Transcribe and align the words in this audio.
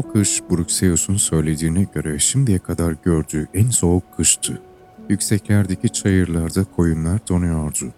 O 0.00 0.12
kış 0.12 0.42
Bruxelles'un 0.50 1.16
söylediğine 1.16 1.86
göre 1.94 2.18
şimdiye 2.18 2.58
kadar 2.58 2.96
gördüğü 3.04 3.48
en 3.54 3.70
soğuk 3.70 4.16
kıştı. 4.16 4.62
Yükseklerdeki 5.08 5.88
çayırlarda 5.88 6.64
koyunlar 6.64 7.20
donuyordu. 7.28 7.92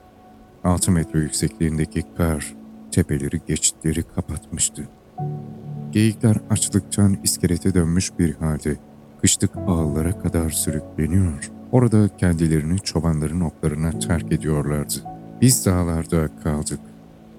6 0.65 0.91
metre 0.93 1.19
yüksekliğindeki 1.19 2.05
kar 2.17 2.55
tepeleri 2.91 3.41
geçitleri 3.49 4.03
kapatmıştı. 4.03 4.89
Geyikler 5.93 6.37
açlıktan 6.51 7.17
iskelete 7.23 7.75
dönmüş 7.75 8.11
bir 8.19 8.35
halde 8.35 8.77
kışlık 9.21 9.57
ağlara 9.57 10.19
kadar 10.19 10.51
sürükleniyor. 10.51 11.51
Orada 11.73 12.09
kendilerini 12.17 12.79
çobanların 12.79 13.41
oklarına 13.41 13.99
terk 13.99 14.33
ediyorlardı. 14.33 14.95
Biz 15.41 15.67
dağlarda 15.67 16.29
kaldık. 16.45 16.81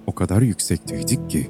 O 0.07 0.16
kadar 0.16 0.41
yüksekteydik 0.41 1.30
ki 1.30 1.50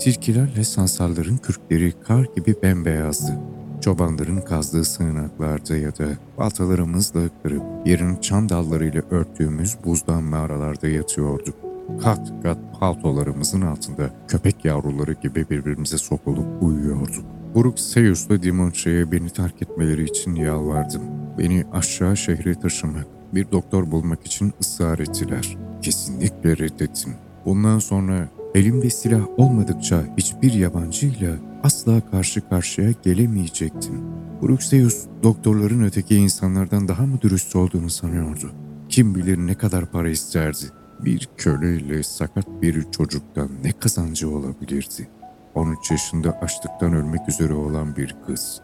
tilkilerle 0.00 0.64
sansarların 0.64 1.36
kürkleri 1.36 1.92
kar 1.92 2.26
gibi 2.36 2.54
bembeyazdı. 2.62 3.38
Çobanların 3.80 4.40
kazdığı 4.40 4.84
sığınaklarda 4.84 5.76
ya 5.76 5.98
da 5.98 6.06
baltalarımızla 6.38 7.20
kırıp 7.42 7.62
yerini 7.86 8.20
çam 8.20 8.48
dallarıyla 8.48 9.02
örttüğümüz 9.10 9.76
buzdan 9.84 10.22
mağaralarda 10.22 10.88
yatıyorduk. 10.88 11.54
Kat 12.02 12.32
kat 12.42 12.58
paltolarımızın 12.80 13.60
altında 13.60 14.10
köpek 14.28 14.64
yavruları 14.64 15.12
gibi 15.12 15.50
birbirimize 15.50 15.98
sokulup 15.98 16.62
uyuyorduk. 16.62 17.24
Buruk 17.54 17.80
Seyus'la 17.80 18.42
Dimonche'ye 18.42 19.12
beni 19.12 19.30
terk 19.30 19.62
etmeleri 19.62 20.04
için 20.04 20.34
yalvardım. 20.34 21.02
Beni 21.38 21.64
aşağı 21.72 22.16
şehre 22.16 22.54
taşımak, 22.54 23.06
bir 23.34 23.50
doktor 23.52 23.90
bulmak 23.90 24.26
için 24.26 24.52
ısrar 24.60 24.98
ettiler. 24.98 25.56
Kesinlikle 25.82 26.56
reddettim. 26.56 27.14
Bundan 27.44 27.78
sonra 27.78 28.28
elimde 28.54 28.90
silah 28.90 29.38
olmadıkça 29.38 30.04
hiçbir 30.16 30.52
yabancıyla 30.52 31.36
asla 31.62 32.10
karşı 32.10 32.48
karşıya 32.48 32.90
gelemeyecektim. 33.02 34.02
Bruxeus 34.42 35.06
doktorların 35.22 35.82
öteki 35.82 36.16
insanlardan 36.16 36.88
daha 36.88 37.06
mı 37.06 37.20
dürüst 37.20 37.56
olduğunu 37.56 37.90
sanıyordu. 37.90 38.52
Kim 38.88 39.14
bilir 39.14 39.38
ne 39.38 39.54
kadar 39.54 39.90
para 39.90 40.08
isterdi. 40.08 40.64
Bir 41.04 41.28
köleyle 41.36 42.02
sakat 42.02 42.46
bir 42.62 42.90
çocuktan 42.90 43.48
ne 43.64 43.72
kazancı 43.72 44.30
olabilirdi? 44.30 45.08
13 45.54 45.90
yaşında 45.90 46.40
açlıktan 46.40 46.92
ölmek 46.92 47.28
üzere 47.28 47.54
olan 47.54 47.96
bir 47.96 48.16
kız. 48.26 48.60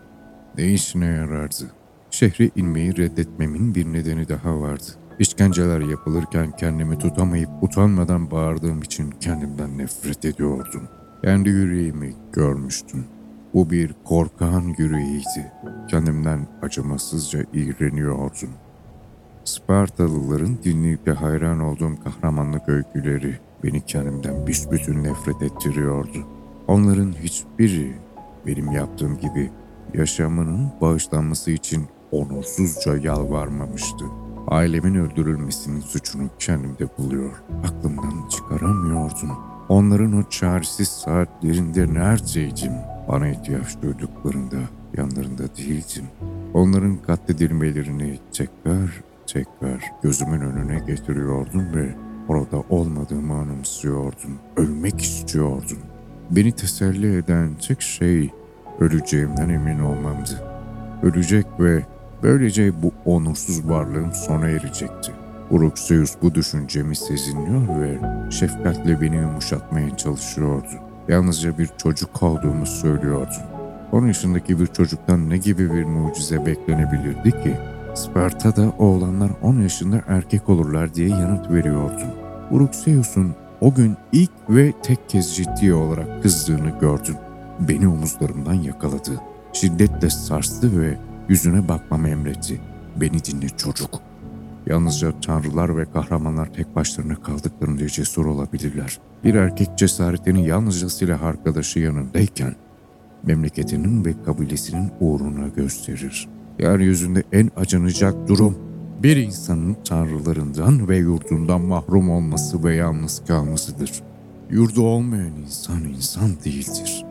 Ne 0.59 0.73
işine 0.73 1.07
yarardı? 1.07 1.65
Şehre 2.11 2.51
inmeyi 2.57 2.97
reddetmemin 2.97 3.75
bir 3.75 3.87
nedeni 3.87 4.29
daha 4.29 4.61
vardı. 4.61 5.06
İşkenceler 5.19 5.81
yapılırken 5.81 6.57
kendimi 6.57 6.99
tutamayıp 6.99 7.49
utanmadan 7.63 8.31
bağırdığım 8.31 8.83
için 8.83 9.11
kendimden 9.11 9.79
nefret 9.79 10.25
ediyordum. 10.25 10.89
Kendi 11.25 11.49
yüreğimi 11.49 12.15
görmüştüm. 12.33 13.05
Bu 13.55 13.71
bir 13.71 13.95
korkan 14.05 14.75
yüreğiydi. 14.79 15.53
Kendimden 15.91 16.47
acımasızca 16.63 17.45
iğreniyordum. 17.53 18.51
Spartalıların 19.45 20.59
dinleyip 20.65 21.07
de 21.07 21.13
hayran 21.13 21.61
olduğum 21.61 21.97
kahramanlık 22.05 22.69
öyküleri 22.69 23.39
beni 23.65 23.81
kendimden 23.81 24.47
büsbütün 24.47 25.05
nefret 25.05 25.43
ettiriyordu. 25.43 26.27
Onların 26.69 27.13
hiçbiri 27.13 27.95
benim 28.47 28.73
yaptığım 28.73 29.19
gibi 29.19 29.51
yaşamının 29.95 30.69
bağışlanması 30.81 31.51
için 31.51 31.87
onursuzca 32.13 32.97
yalvarmamıştı. 32.97 34.05
Ailemin 34.49 34.95
öldürülmesinin 34.95 35.81
suçunu 35.81 36.29
kendimde 36.39 36.89
buluyor. 36.99 37.31
Aklımdan 37.65 38.29
çıkaramıyordum. 38.29 39.31
Onların 39.69 40.13
o 40.13 40.23
çaresiz 40.31 40.89
saatlerinde 40.89 41.95
neredeydim? 41.95 42.73
Bana 43.09 43.29
ihtiyaç 43.29 43.83
duyduklarında 43.83 44.57
yanlarında 44.97 45.57
değildim. 45.57 46.05
Onların 46.55 46.97
katledilmelerini 46.97 48.19
tekrar 48.33 48.91
tekrar 49.27 49.93
gözümün 50.03 50.41
önüne 50.41 50.79
getiriyordum 50.87 51.75
ve 51.75 51.95
orada 52.29 52.63
olmadığımı 52.71 53.35
anımsıyordum. 53.35 54.39
Ölmek 54.57 55.01
istiyordum. 55.01 55.79
Beni 56.31 56.53
teselli 56.53 57.17
eden 57.17 57.51
tek 57.69 57.83
şey 57.83 58.31
öleceğimden 58.81 59.49
emin 59.49 59.79
olmamdı. 59.79 60.43
Ölecek 61.03 61.47
ve 61.61 61.87
böylece 62.23 62.83
bu 62.83 62.93
onursuz 63.05 63.69
varlığım 63.69 64.13
sona 64.13 64.49
erecekti. 64.49 65.13
Uruxeus 65.51 66.15
bu 66.23 66.35
düşüncemi 66.35 66.97
sezinliyor 66.97 67.81
ve 67.81 67.99
şefkatle 68.31 69.01
beni 69.01 69.17
yumuşatmaya 69.17 69.97
çalışıyordu. 69.97 70.67
Yalnızca 71.09 71.59
bir 71.59 71.69
çocuk 71.79 72.23
olduğumu 72.23 72.67
söylüyordu. 72.67 73.35
10 73.93 74.07
yaşındaki 74.07 74.61
bir 74.61 74.67
çocuktan 74.67 75.31
ne 75.31 75.37
gibi 75.37 75.73
bir 75.75 75.85
mucize 75.85 76.47
beklenebilirdi 76.47 77.31
ki? 77.31 77.55
Sparta'da 77.95 78.73
oğlanlar 78.79 79.31
10 79.43 79.61
yaşında 79.61 80.01
erkek 80.09 80.49
olurlar 80.49 80.95
diye 80.95 81.09
yanıt 81.09 81.51
veriyordum. 81.51 82.09
Uruxeus'un 82.51 83.35
o 83.61 83.75
gün 83.75 83.97
ilk 84.13 84.31
ve 84.49 84.73
tek 84.83 85.09
kez 85.09 85.37
ciddi 85.37 85.75
olarak 85.75 86.23
kızdığını 86.23 86.79
gördüm. 86.81 87.17
Beni 87.61 87.89
omuzlarımdan 87.89 88.55
yakaladı. 88.55 89.21
Şiddetle 89.53 90.11
sarstı 90.11 90.81
ve 90.81 90.99
yüzüne 91.29 91.69
bakmamı 91.69 92.09
emretti. 92.09 92.61
Beni 93.01 93.25
dinle 93.25 93.49
çocuk. 93.49 93.91
Yalnızca 94.67 95.21
tanrılar 95.21 95.77
ve 95.77 95.85
kahramanlar 95.93 96.53
tek 96.53 96.77
başlarına 96.77 97.15
kaldıklarında 97.15 97.89
cesur 97.89 98.27
olabilirler. 98.27 98.99
Bir 99.25 99.35
erkek 99.35 99.79
cesaretini 99.79 100.47
yalnızca 100.47 100.89
silah 100.89 101.23
arkadaşı 101.23 101.79
yanındayken 101.79 102.55
memleketinin 103.23 104.05
ve 104.05 104.15
kabilesinin 104.25 104.91
uğruna 105.01 105.49
gösterir. 105.49 106.29
Yeryüzünde 106.59 107.23
en 107.33 107.51
acınacak 107.57 108.29
durum 108.29 108.59
bir 109.03 109.17
insanın 109.17 109.77
tanrılarından 109.85 110.89
ve 110.89 110.97
yurdundan 110.97 111.61
mahrum 111.61 112.11
olması 112.11 112.65
ve 112.65 112.75
yalnız 112.77 113.23
kalmasıdır. 113.29 114.03
Yurdu 114.51 114.83
olmayan 114.83 115.33
insan 115.45 115.85
insan 115.85 116.31
değildir. 116.45 117.05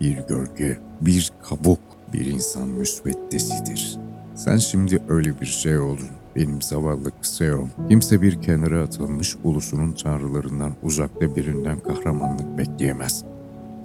Bir 0.00 0.18
gölge, 0.28 0.78
bir 1.00 1.32
kabuk, 1.42 1.80
bir 2.12 2.26
insan 2.26 2.68
müsveddesidir. 2.68 3.98
Sen 4.34 4.56
şimdi 4.56 5.02
öyle 5.08 5.40
bir 5.40 5.46
şey 5.46 5.78
oldun. 5.78 6.08
Benim 6.36 6.62
zavallı 6.62 7.20
Kseom. 7.20 7.70
Kimse 7.88 8.22
bir 8.22 8.42
kenara 8.42 8.82
atılmış 8.82 9.36
ulusunun 9.44 9.92
tanrılarından 9.92 10.72
uzakta 10.82 11.36
birinden 11.36 11.80
kahramanlık 11.80 12.58
bekleyemez. 12.58 13.24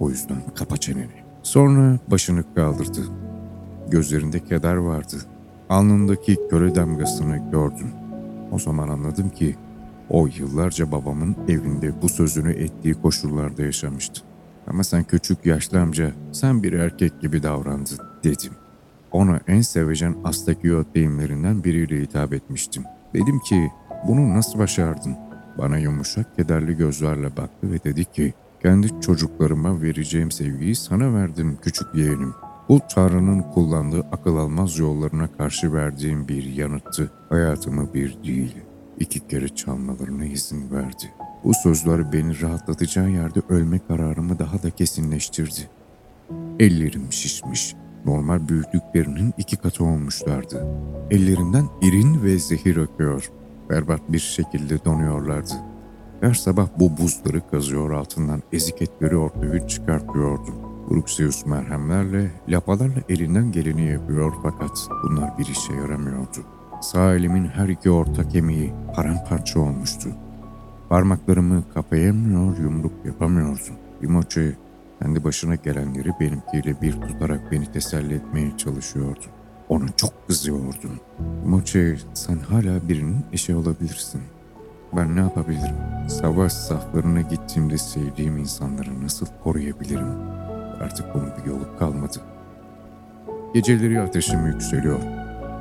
O 0.00 0.10
yüzden 0.10 0.36
kapa 0.54 0.76
çeneni. 0.76 1.24
Sonra 1.42 1.98
başını 2.10 2.54
kaldırdı. 2.54 3.00
Gözlerinde 3.90 4.44
keder 4.44 4.76
vardı. 4.76 5.16
Alnındaki 5.68 6.36
köle 6.50 6.74
damgasını 6.74 7.50
gördüm. 7.50 7.90
O 8.52 8.58
zaman 8.58 8.88
anladım 8.88 9.30
ki 9.30 9.56
o 10.10 10.26
yıllarca 10.26 10.92
babamın 10.92 11.36
evinde 11.48 12.02
bu 12.02 12.08
sözünü 12.08 12.52
ettiği 12.52 12.94
koşullarda 12.94 13.62
yaşamıştı. 13.62 14.20
Ama 14.66 14.84
sen 14.84 15.04
küçük 15.04 15.46
yaşlı 15.46 15.80
amca, 15.80 16.12
sen 16.32 16.62
bir 16.62 16.72
erkek 16.72 17.20
gibi 17.20 17.42
davrandın 17.42 18.07
dedim. 18.28 18.52
Ona 19.12 19.40
en 19.48 19.60
sevecen 19.60 20.16
Astakio 20.24 20.84
deyimlerinden 20.94 21.64
biriyle 21.64 22.02
hitap 22.02 22.32
etmiştim. 22.32 22.84
Dedim 23.14 23.38
ki 23.38 23.70
bunu 24.08 24.34
nasıl 24.34 24.58
başardın? 24.58 25.16
Bana 25.58 25.78
yumuşak 25.78 26.36
kederli 26.36 26.76
gözlerle 26.76 27.36
baktı 27.36 27.72
ve 27.72 27.84
dedi 27.84 28.04
ki 28.04 28.34
kendi 28.62 29.00
çocuklarıma 29.00 29.82
vereceğim 29.82 30.30
sevgiyi 30.30 30.74
sana 30.74 31.14
verdim 31.14 31.58
küçük 31.62 31.94
yeğenim. 31.94 32.34
Bu 32.68 32.80
Tanrı'nın 32.94 33.42
kullandığı 33.42 34.00
akıl 34.00 34.36
almaz 34.36 34.78
yollarına 34.78 35.28
karşı 35.38 35.72
verdiğim 35.72 36.28
bir 36.28 36.44
yanıttı. 36.44 37.10
Hayatımı 37.28 37.94
bir 37.94 38.18
değil, 38.24 38.56
iki 38.98 39.28
kere 39.28 39.48
çalmalarına 39.48 40.24
izin 40.24 40.70
verdi. 40.70 41.14
Bu 41.44 41.54
sözler 41.54 42.12
beni 42.12 42.40
rahatlatacağı 42.40 43.10
yerde 43.10 43.40
ölme 43.48 43.80
kararımı 43.88 44.38
daha 44.38 44.62
da 44.62 44.70
kesinleştirdi. 44.70 45.70
Ellerim 46.58 47.12
şişmiş, 47.12 47.74
normal 48.06 48.48
büyüklüklerinin 48.48 49.34
iki 49.38 49.56
katı 49.56 49.84
olmuşlardı. 49.84 50.66
Ellerimden 51.10 51.66
irin 51.82 52.22
ve 52.22 52.38
zehir 52.38 52.76
akıyor. 52.76 53.30
Berbat 53.70 54.00
bir 54.08 54.18
şekilde 54.18 54.84
donuyorlardı. 54.84 55.54
Her 56.20 56.34
sabah 56.34 56.68
bu 56.78 56.96
buzları 56.96 57.50
kazıyor 57.50 57.90
altından 57.90 58.42
ezik 58.52 58.82
etleri 58.82 59.16
ortaya 59.16 59.68
çıkartıyordum. 59.68 60.54
Bruxeus 60.90 61.46
merhemlerle, 61.46 62.30
lapalarla 62.48 63.00
elinden 63.08 63.52
geleni 63.52 63.90
yapıyor 63.90 64.32
fakat 64.42 64.88
bunlar 65.04 65.38
bir 65.38 65.46
işe 65.46 65.72
yaramıyordu. 65.72 66.38
Sağ 66.80 67.14
elimin 67.14 67.46
her 67.46 67.68
iki 67.68 67.90
orta 67.90 68.28
kemiği 68.28 68.72
paramparça 68.96 69.60
olmuştu. 69.60 70.08
Parmaklarımı 70.88 71.64
kapayamıyor, 71.74 72.58
yumruk 72.58 72.92
yapamıyordum. 73.04 73.74
Timoçe 74.00 74.56
kendi 75.02 75.24
başına 75.24 75.54
gelenleri 75.54 76.10
benimkiyle 76.20 76.82
bir 76.82 76.92
tutarak 76.92 77.52
beni 77.52 77.72
teselli 77.72 78.14
etmeye 78.14 78.56
çalışıyordu. 78.56 79.24
Onu 79.68 79.86
çok 79.96 80.26
kızıyordum. 80.26 81.00
Timoçe 81.44 81.96
sen 82.14 82.38
hala 82.38 82.88
birinin 82.88 83.24
eşi 83.32 83.54
olabilirsin. 83.54 84.22
Ben 84.96 85.16
ne 85.16 85.20
yapabilirim? 85.20 85.76
Savaş 86.08 86.52
saflarına 86.52 87.20
gittiğimde 87.20 87.78
sevdiğim 87.78 88.38
insanları 88.38 89.04
nasıl 89.04 89.26
koruyabilirim? 89.44 90.08
Artık 90.80 91.14
bunun 91.14 91.30
bir 91.40 91.50
yolu 91.50 91.78
kalmadı. 91.78 92.20
Geceleri 93.54 94.00
ateşim 94.00 94.46
yükseliyor. 94.46 94.98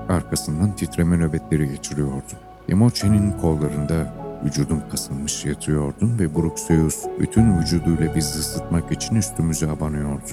Arkasından 0.10 0.76
titreme 0.76 1.18
nöbetleri 1.18 1.70
geçiriyordum. 1.70 2.38
Emoçe'nin 2.70 3.32
kollarında 3.32 4.14
vücudum 4.46 4.82
kasılmış 4.92 5.46
yatıyordum 5.46 6.20
ve 6.20 6.36
Bruxeus 6.36 7.06
bütün 7.20 7.60
vücuduyla 7.60 8.16
bizi 8.16 8.40
ısıtmak 8.40 8.92
için 8.92 9.16
üstümüze 9.16 9.70
abanıyordu. 9.70 10.32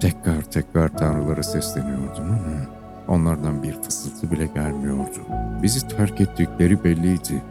Tekrar 0.00 0.42
tekrar 0.42 0.96
tanrılara 0.96 1.42
sesleniyordum 1.42 2.24
ama 2.24 2.76
onlardan 3.08 3.62
bir 3.62 3.82
fısıltı 3.82 4.30
bile 4.30 4.46
gelmiyordu. 4.46 5.18
Bizi 5.62 5.88
terk 5.88 6.20
ettikleri 6.20 6.84
belliydi. 6.84 7.42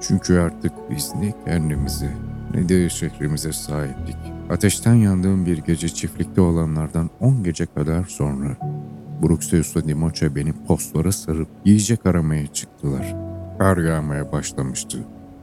Çünkü 0.00 0.38
artık 0.38 0.72
biz 0.90 1.12
ne 1.14 1.34
kendimize 1.44 2.10
ne 2.54 2.68
de 2.68 2.88
şehrimize 2.88 3.52
sahiptik. 3.52 4.16
Ateşten 4.50 4.94
yandığım 4.94 5.46
bir 5.46 5.58
gece 5.58 5.88
çiftlikte 5.88 6.40
olanlardan 6.40 7.10
10 7.20 7.42
gece 7.42 7.66
kadar 7.66 8.04
sonra 8.04 8.56
Bruxeus'la 9.22 9.84
Dimoçe 9.84 10.36
beni 10.36 10.52
postlara 10.52 11.12
sarıp 11.12 11.48
yiyecek 11.64 12.06
aramaya 12.06 12.46
çıktılar. 12.46 13.16
Kar 13.58 13.76
yağmaya 13.76 14.32
başlamıştı. 14.32 14.98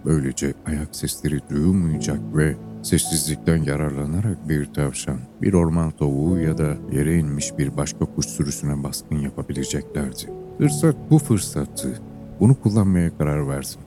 Böylece 0.06 0.54
ayak 0.66 0.96
sesleri 0.96 1.40
duyulmayacak 1.50 2.20
ve 2.36 2.56
sessizlikten 2.84 3.64
yararlanarak 3.64 4.50
bir 4.50 4.66
tavşan, 4.66 5.18
bir 5.42 5.54
orman 5.54 5.92
tavuğu 5.92 6.40
ya 6.40 6.58
da 6.58 6.76
yere 6.92 7.18
inmiş 7.18 7.58
bir 7.58 7.78
başka 7.78 8.06
kuş 8.06 8.26
sürüsüne 8.26 8.84
baskın 8.84 9.16
yapabileceklerdi. 9.16 10.30
Fırsat 10.58 10.96
bu 11.10 11.20
fırsattı. 11.20 12.00
Bunu 12.40 12.56
kullanmaya 12.56 13.18
karar 13.18 13.50
verdim. 13.50 13.80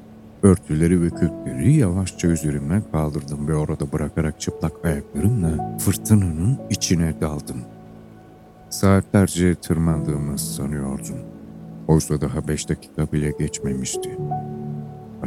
Örtüleri 0.43 1.03
ve 1.03 1.11
kürkleri 1.11 1.73
yavaşça 1.73 2.29
üzerimden 2.29 2.83
kaldırdım 2.93 3.49
ve 3.49 3.55
orada 3.55 3.93
bırakarak 3.93 4.41
çıplak 4.41 4.73
ayaklarımla 4.85 5.79
fırtınanın 5.79 6.59
içine 6.71 7.15
daldım. 7.21 7.57
Saatlerce 8.71 9.55
tırmandığımı 9.55 10.39
sanıyordum. 10.39 11.19
Oysa 11.89 12.21
daha 12.21 12.49
beş 12.49 12.69
dakika 12.69 13.13
bile 13.13 13.31
geçmemişti. 13.39 14.19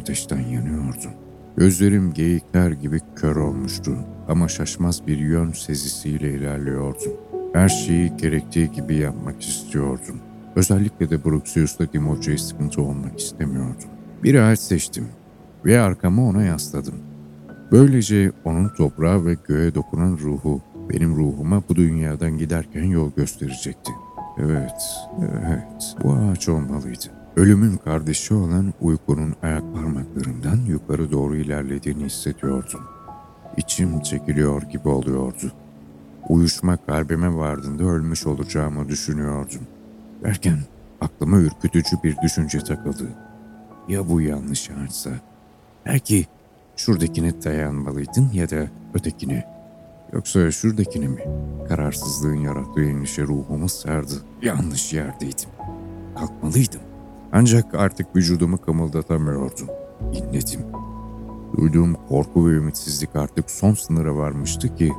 Ateşten 0.08 0.40
yanıyordum. 0.40 1.12
Gözlerim 1.58 2.14
geyikler 2.14 2.72
gibi 2.72 3.00
kör 3.16 3.36
olmuştu 3.36 3.98
ama 4.28 4.48
şaşmaz 4.48 5.08
bir 5.08 5.18
yön 5.18 5.52
sezisiyle 5.52 6.34
ilerliyordum. 6.34 7.12
Her 7.54 7.70
şeyi 7.70 8.18
gerektiği 8.18 8.72
gibi 8.72 8.96
yapmak 8.96 9.42
istiyordum. 9.42 10.20
Özellikle 10.56 11.10
de 11.10 11.26
Bruxius'la 11.26 11.94
Dimoce'ye 11.94 12.38
sıkıntı 12.38 12.82
olmak 12.82 13.20
istemiyordum. 13.20 13.90
Bir 14.24 14.36
ağaç 14.36 14.60
seçtim 14.60 15.08
ve 15.66 15.80
arkamı 15.80 16.28
ona 16.28 16.44
yasladım. 16.44 16.96
Böylece 17.72 18.32
onun 18.46 18.70
toprağa 18.70 19.26
ve 19.26 19.38
göğe 19.48 19.76
dokunan 19.76 20.18
ruhu 20.18 20.62
benim 20.90 21.16
ruhuma 21.16 21.64
bu 21.70 21.76
dünyadan 21.76 22.38
giderken 22.38 22.84
yol 22.84 23.12
gösterecekti. 23.18 23.92
Evet, 24.38 24.82
evet, 25.22 25.96
bu 26.04 26.14
ağaç 26.14 26.50
olmalıydı. 26.50 27.17
Ölümün 27.38 27.78
kardeşi 27.78 28.34
olan 28.34 28.74
uykunun 28.82 29.36
ayak 29.44 29.74
parmaklarından 29.74 30.58
yukarı 30.68 31.12
doğru 31.12 31.36
ilerlediğini 31.36 32.06
hissediyordum. 32.06 32.82
İçim 33.58 34.02
çekiliyor 34.02 34.62
gibi 34.62 34.90
oluyordu. 34.90 35.52
Uyuşma 36.30 36.78
kalbime 36.78 37.36
vardığında 37.36 37.84
ölmüş 37.84 38.26
olacağımı 38.28 38.90
düşünüyordum. 38.90 39.62
Derken 40.24 40.58
aklıma 41.02 41.38
ürkütücü 41.38 41.98
bir 42.04 42.16
düşünce 42.24 42.60
takıldı. 42.60 43.10
Ya 43.88 44.10
bu 44.10 44.22
yanlış 44.22 44.70
ağaçsa? 44.70 45.10
Belki 45.86 46.26
şuradakine 46.76 47.44
dayanmalıydın 47.44 48.30
ya 48.34 48.50
da 48.50 48.68
ötekine. 48.94 49.46
Yoksa 50.14 50.52
şuradakini 50.52 51.08
mi? 51.08 51.22
Kararsızlığın 51.70 52.36
yarattığı 52.36 52.84
endişe 52.84 53.24
ruhumu 53.24 53.70
sardı. 53.70 54.14
Yanlış 54.42 54.94
yerdeydim. 54.94 55.50
Kalkmalıydım. 56.16 56.87
Ancak 57.32 57.76
artık 57.76 58.16
vücudumu 58.16 58.58
kımıldatamıyordum. 58.58 59.68
İnledim. 60.14 60.62
Duyduğum 61.58 61.94
korku 62.10 62.50
ve 62.50 62.52
ümitsizlik 62.52 63.16
artık 63.16 63.52
son 63.52 63.74
sınıra 63.74 64.16
varmıştı 64.16 64.76
ki 64.76 64.94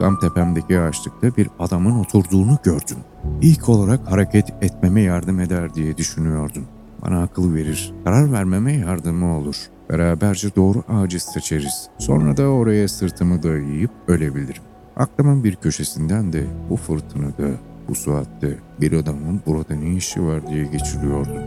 tam 0.00 0.20
tepemdeki 0.20 0.80
ağaçlıkta 0.80 1.36
bir 1.36 1.48
adamın 1.58 1.98
oturduğunu 2.00 2.58
gördüm. 2.64 2.96
İlk 3.42 3.68
olarak 3.68 4.10
hareket 4.10 4.54
etmeme 4.62 5.00
yardım 5.00 5.40
eder 5.40 5.74
diye 5.74 5.96
düşünüyordum. 5.96 6.64
Bana 7.02 7.22
akıl 7.22 7.54
verir, 7.54 7.94
karar 8.04 8.32
vermeme 8.32 8.72
yardımı 8.72 9.36
olur. 9.36 9.56
Beraberce 9.90 10.56
doğru 10.56 10.82
ağacı 10.88 11.24
seçeriz. 11.24 11.88
Sonra 11.98 12.36
da 12.36 12.42
oraya 12.42 12.88
sırtımı 12.88 13.42
dayayıp 13.42 13.90
ölebilirim. 14.08 14.62
Aklımın 14.96 15.44
bir 15.44 15.56
köşesinden 15.56 16.32
de 16.32 16.46
bu 16.70 16.76
fırtınada, 16.76 17.48
bu 17.88 17.94
saatte 17.94 18.58
bir 18.80 18.92
adamın 18.92 19.40
burada 19.46 19.74
ne 19.74 19.94
işi 19.94 20.22
var 20.22 20.46
diye 20.46 20.64
geçiriyordum. 20.64 21.42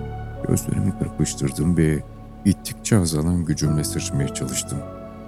Gözlerimi 0.48 0.94
kırpıştırdım 1.00 1.78
ve 1.78 2.04
gittikçe 2.46 2.98
azalan 2.98 3.46
gücümle 3.46 3.84
sıçmaya 3.84 4.34
çalıştım. 4.34 4.78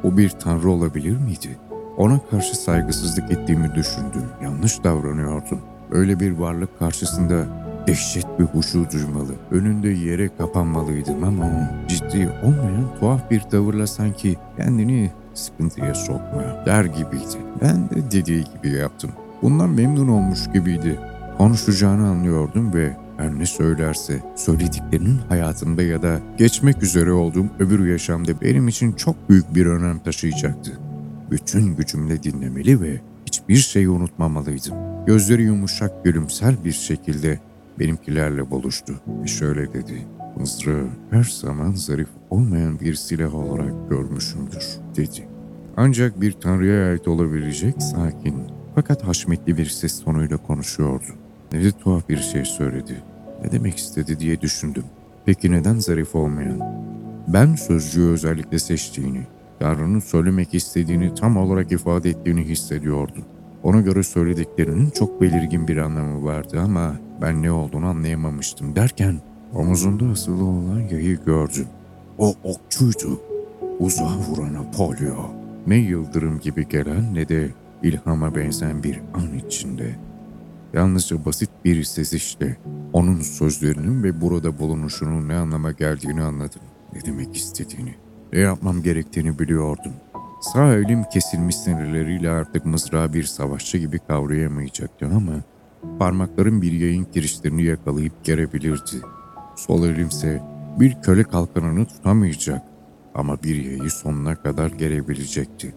O 0.03 0.17
bir 0.17 0.29
tanrı 0.29 0.69
olabilir 0.69 1.17
miydi? 1.17 1.57
Ona 1.97 2.19
karşı 2.31 2.55
saygısızlık 2.55 3.31
ettiğimi 3.31 3.75
düşündüm. 3.75 4.25
Yanlış 4.43 4.83
davranıyordum. 4.83 5.59
Öyle 5.91 6.19
bir 6.19 6.31
varlık 6.31 6.79
karşısında 6.79 7.45
dehşet 7.87 8.39
bir 8.39 8.43
huşu 8.45 8.91
duymalı. 8.91 9.31
Önünde 9.51 9.89
yere 9.89 10.29
kapanmalıydım 10.37 11.23
ama 11.23 11.71
ciddi 11.87 12.29
olmayan 12.43 12.99
tuhaf 12.99 13.31
bir 13.31 13.39
tavırla 13.39 13.87
sanki 13.87 14.37
kendini 14.57 15.11
sıkıntıya 15.33 15.95
sokma 15.95 16.65
der 16.65 16.85
gibiydi. 16.85 17.37
Ben 17.61 17.89
de 17.89 18.11
dediği 18.11 18.43
gibi 18.43 18.71
yaptım. 18.71 19.11
Bundan 19.41 19.69
memnun 19.69 20.07
olmuş 20.07 20.39
gibiydi. 20.53 20.99
Konuşacağını 21.37 22.07
anlıyordum 22.07 22.73
ve 22.73 22.97
her 23.17 23.39
ne 23.39 23.45
söylerse 23.45 24.23
söylediklerinin 24.35 25.17
hayatımda 25.29 25.83
ya 25.83 26.01
da 26.01 26.19
geçmek 26.37 26.83
üzere 26.83 27.11
olduğum 27.11 27.47
öbür 27.59 27.87
yaşamda 27.87 28.41
benim 28.41 28.67
için 28.67 28.91
çok 28.91 29.29
büyük 29.29 29.55
bir 29.55 29.65
önem 29.65 29.99
taşıyacaktı. 29.99 30.79
Bütün 31.31 31.75
gücümle 31.75 32.23
dinlemeli 32.23 32.81
ve 32.81 33.01
hiçbir 33.25 33.55
şeyi 33.55 33.89
unutmamalıydım. 33.89 35.05
Gözleri 35.05 35.43
yumuşak 35.43 36.03
gülümsel 36.03 36.63
bir 36.65 36.71
şekilde 36.71 37.39
benimkilerle 37.79 38.51
buluştu 38.51 38.93
ve 39.23 39.27
şöyle 39.27 39.73
dedi. 39.73 40.07
Mızrağı 40.39 40.87
her 41.11 41.23
zaman 41.23 41.71
zarif 41.71 42.07
olmayan 42.29 42.79
bir 42.79 42.95
silah 42.95 43.35
olarak 43.35 43.89
görmüşümdür 43.89 44.65
dedi. 44.95 45.27
Ancak 45.77 46.21
bir 46.21 46.31
tanrıya 46.31 46.89
ait 46.89 47.07
olabilecek 47.07 47.81
sakin 47.81 48.35
fakat 48.75 49.07
haşmetli 49.07 49.57
bir 49.57 49.65
ses 49.65 50.03
tonuyla 50.03 50.37
konuşuyordu. 50.37 51.24
Ne 51.55 51.71
tuhaf 51.71 52.09
bir 52.09 52.17
şey 52.17 52.45
söyledi. 52.45 53.03
Ne 53.43 53.51
demek 53.51 53.77
istedi 53.77 54.19
diye 54.19 54.41
düşündüm. 54.41 54.83
Peki 55.25 55.51
neden 55.51 55.79
zarif 55.79 56.15
olmayan? 56.15 56.59
Ben 57.27 57.55
sözcüğü 57.55 58.09
özellikle 58.09 58.59
seçtiğini, 58.59 59.21
Tanrı'nın 59.59 59.99
söylemek 59.99 60.53
istediğini 60.53 61.15
tam 61.15 61.37
olarak 61.37 61.71
ifade 61.71 62.09
ettiğini 62.09 62.43
hissediyordum. 62.43 63.25
Ona 63.63 63.81
göre 63.81 64.03
söylediklerinin 64.03 64.89
çok 64.89 65.21
belirgin 65.21 65.67
bir 65.67 65.77
anlamı 65.77 66.25
vardı 66.25 66.59
ama 66.59 66.95
ben 67.21 67.41
ne 67.41 67.51
olduğunu 67.51 67.85
anlayamamıştım 67.85 68.75
derken 68.75 69.21
omuzunda 69.53 70.05
asılı 70.05 70.45
olan 70.45 70.79
yayı 70.79 71.19
gördüm. 71.25 71.67
O 72.17 72.33
okçuydu. 72.43 73.21
Uzağa 73.79 74.17
vuran 74.17 74.53
Apollo. 74.53 75.29
Ne 75.67 75.75
yıldırım 75.75 76.39
gibi 76.39 76.67
gelen 76.67 77.13
ne 77.13 77.29
de 77.29 77.49
ilhama 77.83 78.35
benzeyen 78.35 78.83
bir 78.83 79.01
an 79.13 79.47
içinde. 79.47 79.95
Yalnızca 80.73 81.25
basit 81.25 81.49
bir 81.65 81.83
sezişle 81.83 82.57
onun 82.93 83.21
sözlerinin 83.21 84.03
ve 84.03 84.21
burada 84.21 84.59
bulunuşunun 84.59 85.27
ne 85.29 85.35
anlama 85.35 85.71
geldiğini 85.71 86.21
anladım. 86.21 86.61
Ne 86.93 87.05
demek 87.05 87.35
istediğini, 87.35 87.95
ne 88.33 88.39
yapmam 88.39 88.83
gerektiğini 88.83 89.39
biliyordum. 89.39 89.93
Sağ 90.41 90.73
elim 90.73 91.03
kesilmiş 91.03 91.55
sinirleriyle 91.55 92.29
artık 92.29 92.65
mızrağı 92.65 93.13
bir 93.13 93.23
savaşçı 93.23 93.77
gibi 93.77 93.99
kavrayamayacaktı 93.99 95.05
ama 95.15 95.33
parmaklarım 95.99 96.61
bir 96.61 96.71
yayın 96.71 97.03
kirişlerini 97.03 97.63
yakalayıp 97.63 98.23
gerebilirdi. 98.23 99.01
Sol 99.55 99.85
elimse 99.85 100.41
bir 100.79 101.01
köle 101.01 101.23
kalkanını 101.23 101.85
tutamayacak 101.85 102.61
ama 103.15 103.43
bir 103.43 103.65
yayı 103.65 103.91
sonuna 103.91 104.35
kadar 104.35 104.71
gerebilecekti. 104.71 105.75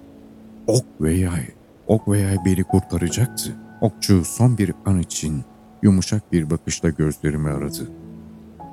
Ok 0.67 0.85
ve 1.01 1.15
yay, 1.15 1.47
ok 1.87 2.09
ve 2.09 2.19
yay 2.19 2.37
beni 2.45 2.65
kurtaracaktı. 2.65 3.57
Okçu 3.81 4.25
son 4.25 4.59
bir 4.59 4.73
an 4.87 5.01
için 5.01 5.45
yumuşak 5.83 6.33
bir 6.33 6.51
bakışla 6.51 6.89
gözlerimi 6.89 7.51
aradı. 7.51 7.91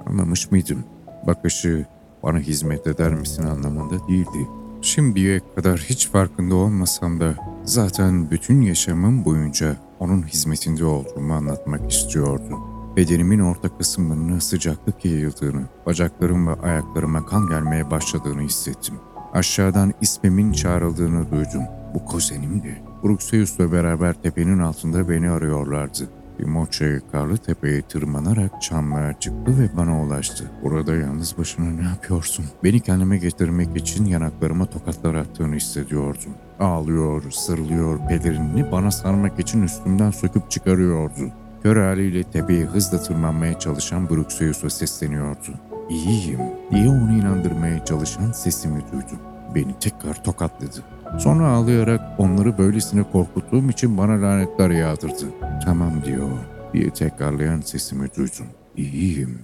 Anlamış 0.06 0.52
mıydım? 0.52 0.84
Bakışı 1.28 1.86
bana 2.24 2.40
hizmet 2.40 2.88
eder 2.88 3.14
misin 3.14 3.44
anlamında 3.44 4.08
değildi. 4.08 4.48
Şimdiye 4.82 5.42
kadar 5.56 5.80
hiç 5.80 6.10
farkında 6.10 6.56
olmasam 6.56 7.20
da 7.20 7.36
zaten 7.64 8.32
bütün 8.32 8.62
yaşamım 8.62 9.26
boyunca 9.26 9.78
onun 10.00 10.24
hizmetinde 10.24 10.86
olduğumu 10.86 11.34
anlatmak 11.34 11.92
istiyordu. 11.92 12.60
Bedenimin 12.98 13.40
orta 13.40 13.78
kısımlarına 13.78 14.42
sıcaklık 14.42 15.06
yayıldığını, 15.06 15.66
bacaklarım 15.86 16.48
ve 16.48 16.54
ayaklarıma 16.54 17.26
kan 17.26 17.48
gelmeye 17.48 17.92
başladığını 17.92 18.42
hissettim. 18.42 18.96
Aşağıdan 19.36 19.94
ismimin 20.02 20.52
çağrıldığını 20.52 21.32
duydum. 21.32 21.64
Bu 21.94 22.06
kuzenimdi. 22.06 22.82
Bruxeus'la 23.04 23.72
beraber 23.72 24.14
tepenin 24.14 24.60
altında 24.60 25.10
beni 25.10 25.30
arıyorlardı. 25.30 26.10
Timoçe 26.38 27.02
karlı 27.12 27.38
tepeye 27.38 27.82
tırmanarak 27.82 28.62
çamlığa 28.62 29.14
çıktı 29.14 29.60
ve 29.60 29.78
bana 29.78 30.04
ulaştı. 30.04 30.52
Burada 30.64 30.96
yalnız 30.96 31.38
başına 31.38 31.66
ne 31.66 31.84
yapıyorsun? 31.84 32.46
Beni 32.64 32.80
kendime 32.80 33.18
getirmek 33.18 33.78
için 33.78 34.06
yanaklarıma 34.06 34.66
tokatlar 34.66 35.16
attığını 35.16 35.56
hissediyordum. 35.56 36.34
Ağlıyor, 36.60 37.32
sarılıyor, 37.32 38.08
pelerinini 38.08 38.72
bana 38.72 38.92
sarmak 38.92 39.40
için 39.40 39.64
üstümden 39.64 40.12
söküp 40.12 40.52
çıkarıyordu. 40.52 41.32
Kör 41.64 41.86
haliyle 41.88 42.24
tepeye 42.24 42.66
hızla 42.66 43.04
tırmanmaya 43.04 43.60
çalışan 43.60 44.10
Bruxeus'a 44.10 44.70
sesleniyordu. 44.70 45.75
İyiyim 45.90 46.40
diye 46.72 46.90
onu 46.90 47.12
inandırmaya 47.12 47.86
çalışan 47.86 48.32
sesimi 48.32 48.82
duydum. 48.92 49.20
Beni 49.56 49.80
tekrar 49.80 50.24
tokatladı. 50.24 50.84
Sonra 51.20 51.48
ağlayarak 51.48 52.02
onları 52.18 52.58
böylesine 52.58 53.04
korkuttuğum 53.12 53.70
için 53.70 53.98
bana 53.98 54.22
lanetler 54.22 54.70
yağdırdı. 54.70 55.26
Tamam 55.66 56.04
diyor 56.06 56.30
diye 56.74 56.90
tekrarlayan 56.90 57.62
sesimi 57.62 58.10
duydum. 58.18 58.48
İyiyim 58.78 59.40